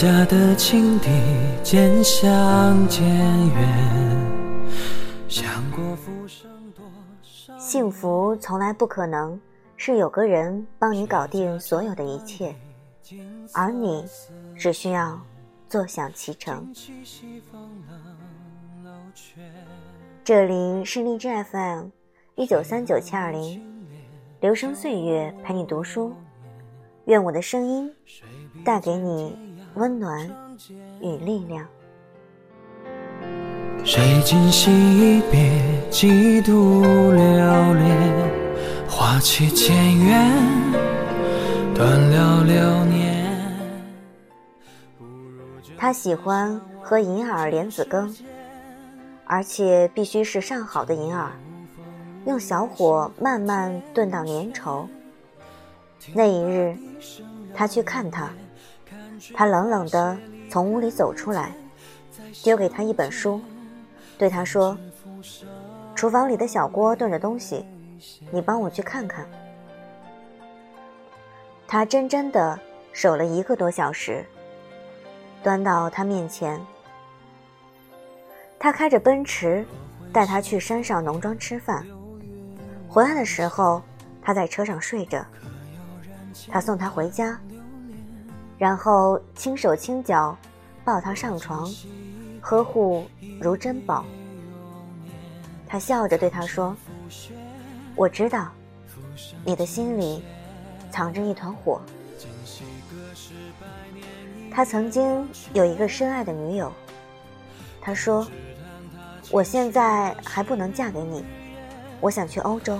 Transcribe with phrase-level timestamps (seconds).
[0.00, 1.10] 家的情敌
[1.62, 3.68] 渐行渐远。
[5.28, 6.82] 想过浮生多
[7.22, 9.38] 少幸福从来不可能
[9.76, 12.56] 是有个人帮你搞定所有的一切，
[13.52, 14.02] 而你
[14.56, 15.20] 只需要
[15.68, 16.72] 坐享其成。
[20.24, 21.88] 这里是荔枝 FM
[22.36, 23.62] 一九三九七二零，
[24.40, 26.14] 留声岁月陪你读书，
[27.04, 27.94] 愿我的声音
[28.64, 29.36] 带给你
[29.74, 30.28] 温暖
[31.00, 31.66] 与力量。
[33.84, 35.50] 谁今夕别，
[35.90, 40.30] 几度流连，花期渐远，
[41.74, 43.20] 断了流年。
[45.78, 48.14] 他喜欢喝银耳莲子羹，
[49.24, 51.30] 而且必须是上好的银耳，
[52.26, 54.86] 用小火慢慢炖到粘稠。
[56.12, 56.76] 那一日，
[57.54, 58.28] 他去看他，
[59.34, 60.16] 他冷冷地
[60.50, 61.52] 从屋里走出来，
[62.42, 63.40] 丢给他一本书。
[64.18, 64.76] 对他说
[65.96, 67.64] ：“厨房里的小锅炖着东西，
[68.30, 69.26] 你帮我去看看。”
[71.66, 72.58] 他真真的
[72.92, 74.26] 守了一个多小时，
[75.42, 76.60] 端到他面前。
[78.58, 79.64] 他开着奔驰，
[80.12, 81.86] 带他去山上农庄吃饭。
[82.88, 83.80] 回来的时候，
[84.20, 85.24] 他在车上睡着。
[86.48, 87.40] 他送他回家，
[88.60, 90.36] 然后轻手轻脚
[90.84, 91.66] 抱他上床。
[92.42, 93.06] 呵护
[93.40, 94.04] 如珍宝，
[95.66, 96.76] 他笑着对他说
[97.96, 98.50] ：“我知道，
[99.46, 100.22] 你的心里
[100.90, 101.80] 藏着一团火。”
[104.52, 106.70] 他曾经有一个深爱的女友，
[107.80, 108.26] 他说
[109.32, 111.24] ：“我现在还不能嫁给你，
[111.98, 112.78] 我想去欧洲。”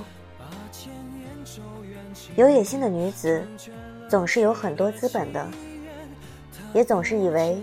[2.36, 3.42] 有野心的女子
[4.10, 5.46] 总是有很多资本的，
[6.72, 7.62] 也总是以为。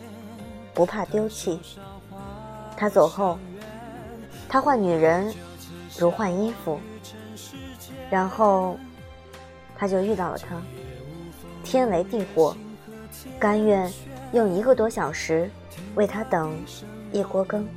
[0.73, 1.59] 不怕丢弃。
[2.75, 3.39] 他走后，
[4.47, 5.33] 他换女人
[5.97, 6.79] 如换衣服，
[8.11, 8.77] 然后
[9.75, 10.61] 他就遇到了他，
[11.63, 12.55] 天雷地火，
[13.39, 13.91] 甘愿
[14.33, 15.49] 用一个多小时
[15.95, 16.55] 为他等
[17.11, 17.67] 一锅羹。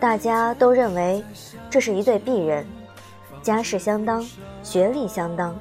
[0.00, 1.22] 大家都认为
[1.70, 2.66] 这是一对璧人，
[3.42, 4.26] 家世相当，
[4.64, 5.56] 学历相当，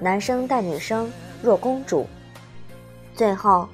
[0.00, 1.12] 男生带女生
[1.46, 2.04] 若公主。
[3.14, 3.68] 最后，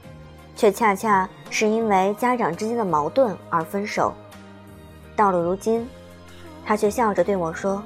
[0.55, 4.13] 却恰恰是因为家长之间的矛盾而分手。
[5.17, 5.89] 到了如今，
[6.67, 7.83] 他却笑着对我说：“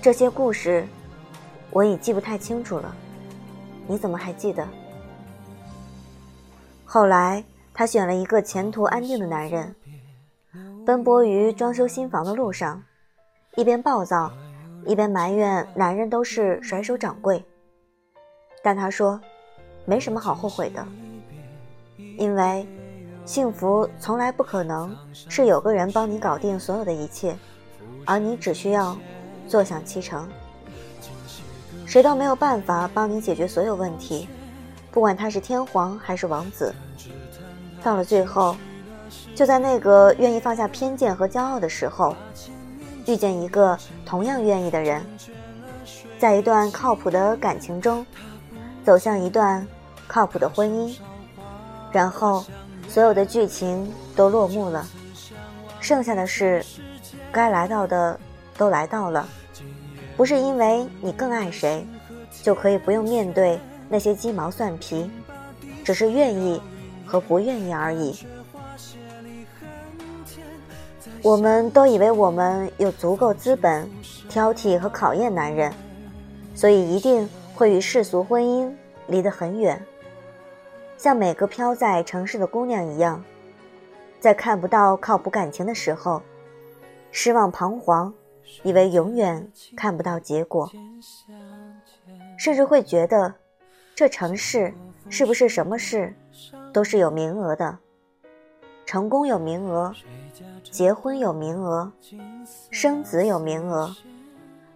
[0.00, 0.86] 这些故事，
[1.70, 2.94] 我已记不太清楚了，
[3.88, 4.64] 你怎么还记得？”
[6.86, 7.42] 后来，
[7.74, 9.74] 他选了一个前途安定的男人，
[10.86, 12.80] 奔波于装修新房的路上，
[13.56, 14.30] 一边暴躁，
[14.86, 17.44] 一边埋怨男人都是甩手掌柜。
[18.62, 19.20] 但他说。
[19.84, 20.86] 没什么好后悔的，
[22.16, 22.64] 因为
[23.24, 27.36] 幸福从来不可能是有个人帮你搞定所有的一切，
[28.04, 28.96] 而你只需要
[29.48, 30.28] 坐享其成。
[31.84, 34.28] 谁都没有办法帮你解决所有问题，
[34.92, 36.72] 不管他是天皇还是王子。
[37.82, 38.54] 到了最后，
[39.34, 42.14] 就在那个愿意放下偏见和骄傲的时候，
[43.08, 45.04] 遇见一个同样愿意的人，
[46.20, 48.06] 在一段靠谱的感情中。
[48.84, 49.66] 走向一段
[50.08, 50.96] 靠谱的婚姻，
[51.92, 52.44] 然后
[52.88, 54.84] 所有的剧情都落幕了，
[55.80, 56.64] 剩下的是
[57.30, 58.18] 该来到的
[58.56, 59.26] 都来到了。
[60.16, 61.86] 不是因为你更爱谁，
[62.42, 65.10] 就可以不用面对那些鸡毛蒜皮，
[65.84, 66.60] 只是愿意
[67.06, 68.18] 和不愿意而已。
[71.22, 73.88] 我们都以为我们有足够资本
[74.28, 75.72] 挑剔和考验男人，
[76.54, 77.28] 所以一定。
[77.62, 78.74] 会与世俗婚姻
[79.06, 79.80] 离得很远，
[80.96, 83.22] 像每个飘在城市的姑娘一样，
[84.18, 86.20] 在看不到靠谱感情的时候，
[87.12, 88.12] 失望彷徨，
[88.64, 90.68] 以为永远看不到结果，
[92.36, 93.32] 甚至会觉得
[93.94, 94.74] 这城市
[95.08, 96.12] 是不是什么事
[96.72, 97.78] 都是有名额的，
[98.84, 99.94] 成功有名额，
[100.68, 101.92] 结婚有名额，
[102.72, 103.94] 生子有名额，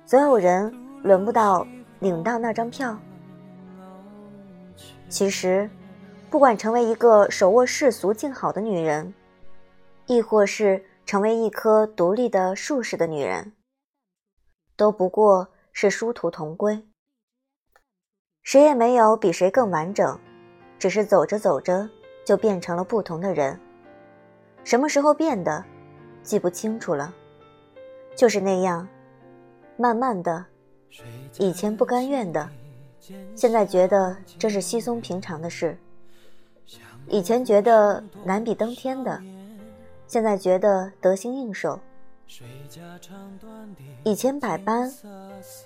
[0.04, 0.72] 总有人
[1.02, 1.66] 轮不到。
[2.00, 2.98] 领到那张票。
[5.08, 5.70] 其实，
[6.30, 9.14] 不管成为一个手握世俗静好的女人，
[10.06, 13.52] 亦或是成为一颗独立的术士的女人，
[14.76, 16.84] 都不过是殊途同归。
[18.42, 20.18] 谁也没有比谁更完整，
[20.78, 21.88] 只是走着走着
[22.24, 23.58] 就变成了不同的人。
[24.64, 25.64] 什么时候变的，
[26.22, 27.14] 记不清楚了。
[28.16, 28.86] 就是那样，
[29.76, 30.44] 慢慢的。
[31.38, 32.48] 以前不甘愿的，
[33.34, 35.78] 现在觉得这是稀松平常的事。
[37.08, 39.22] 以前觉得难比登天的，
[40.06, 41.78] 现在觉得得心应手。
[44.02, 44.92] 以前百般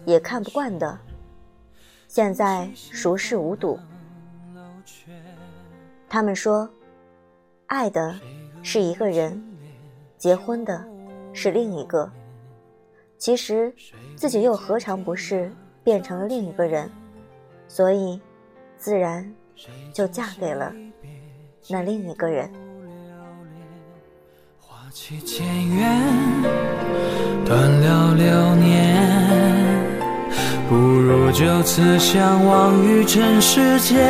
[0.05, 0.99] 也看不惯的，
[2.09, 3.79] 现在熟视无睹。
[6.09, 6.69] 他们说，
[7.67, 8.19] 爱的
[8.63, 9.43] 是一个人，
[10.19, 10.85] 结婚的
[11.33, 12.11] 是另一个。
[13.21, 13.71] 其实
[14.17, 15.53] 自己又何尝不是
[15.85, 16.91] 变成了另一个人？
[17.69, 18.19] 所以，
[18.79, 19.31] 自然
[19.93, 20.73] 就嫁给了
[21.69, 22.51] 那另一个人。
[27.45, 29.87] 断了流年，
[30.71, 34.01] 不如就此相忘于尘世间。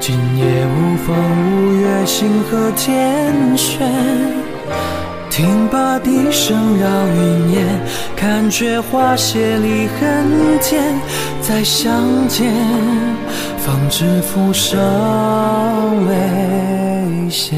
[0.00, 1.14] 今夜无风
[1.52, 4.49] 无月，星河天悬。
[5.40, 7.66] 听罢笛声绕云烟，
[8.14, 10.94] 看却花谢离恨天。
[11.40, 12.52] 再相见，
[13.56, 14.78] 方知浮生
[16.06, 17.56] 未歇。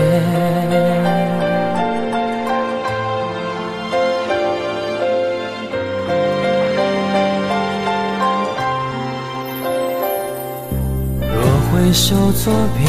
[11.35, 11.43] 若
[11.73, 12.87] 回首作别，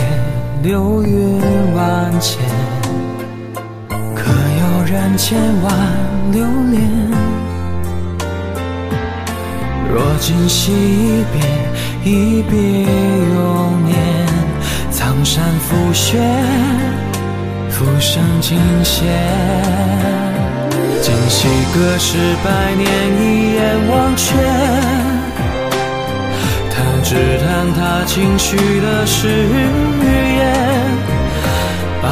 [0.62, 1.42] 流云
[1.74, 2.40] 万千，
[4.94, 5.74] 有人千万
[6.32, 6.80] 留恋？
[9.92, 11.42] 若今夕一别，
[12.12, 13.98] 一别永年。
[14.92, 16.20] 苍山覆雪，
[17.72, 19.08] 浮生尽现。
[21.02, 22.88] 今夕隔世百年，
[23.20, 24.36] 一眼忘却。
[27.06, 30.42] 只叹他轻许的誓言，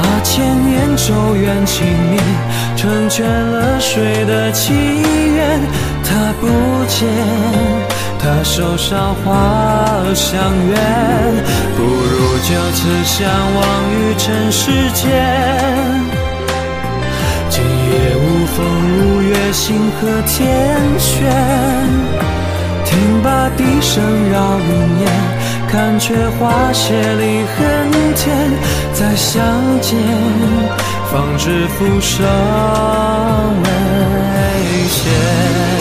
[0.01, 2.19] 八千年咒怨轻灭，
[2.75, 5.61] 成全了谁的祈愿？
[6.03, 6.47] 他不
[6.87, 7.07] 见，
[8.17, 10.75] 他手上花香远，
[11.77, 13.61] 不如就此相忘
[13.93, 15.05] 于尘世间。
[17.49, 18.57] 今夜无风
[18.97, 21.29] 无月，星河天悬。
[22.85, 24.69] 听罢笛声绕云
[25.01, 25.07] 烟，
[25.71, 28.51] 看却花谢离恨天。
[28.93, 29.41] 再相
[29.81, 29.97] 见，
[31.09, 32.27] 方知浮生
[33.63, 35.80] 未歇。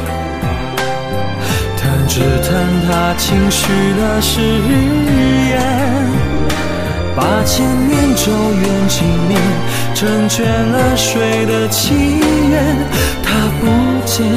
[2.13, 2.51] 只叹
[2.85, 5.61] 他轻许的誓言，
[7.15, 9.37] 八千年咒怨尽灭，
[9.95, 11.93] 成全了谁的祈
[12.49, 12.75] 愿？
[13.23, 13.31] 他
[13.61, 13.65] 不
[14.05, 14.27] 见，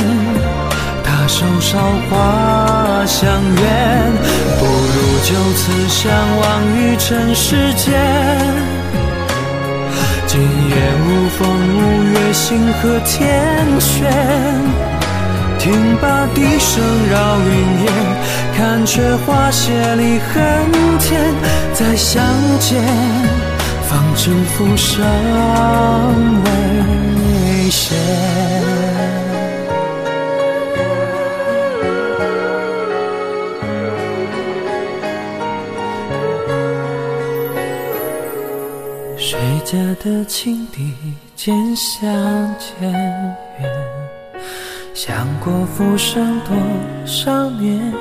[1.03, 4.13] 他手上花香远，
[4.61, 6.45] 不如就此相忘
[6.79, 7.93] 于尘世间。
[10.29, 10.77] 今夜
[11.09, 11.45] 无风
[11.75, 14.94] 无月，星河天悬。
[15.65, 17.93] 听罢笛声绕云烟，
[18.55, 21.35] 看却花谢离恨天。
[21.73, 22.23] 再相
[22.61, 22.83] 见，
[23.89, 25.03] 方知浮生
[26.45, 27.95] 未歇。
[39.17, 40.93] 谁家的青笛
[41.35, 42.07] 渐相
[42.59, 43.44] 渐？
[44.95, 46.57] 想过浮生多
[47.05, 47.93] 少年，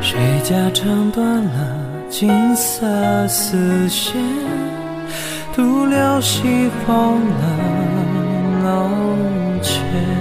[0.00, 1.76] 谁家唱断了
[2.08, 2.86] 金色
[3.26, 4.14] 丝线，
[5.52, 8.88] 独留西风冷楼
[9.60, 10.19] 前。